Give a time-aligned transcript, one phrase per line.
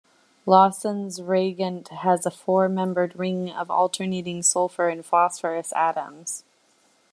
[0.47, 6.43] Lawesson's reagent has a four membered ring of alternating sulfur and phosphorus atoms.